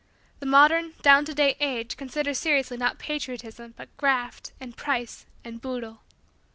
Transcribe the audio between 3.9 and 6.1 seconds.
"graft" and "price" and "boodle."